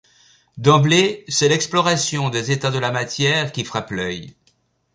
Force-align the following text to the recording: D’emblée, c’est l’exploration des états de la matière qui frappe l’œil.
D’emblée, 0.57 1.25
c’est 1.27 1.47
l’exploration 1.49 2.29
des 2.31 2.49
états 2.49 2.71
de 2.71 2.79
la 2.79 2.89
matière 2.91 3.51
qui 3.51 3.63
frappe 3.63 3.91
l’œil. 3.91 4.33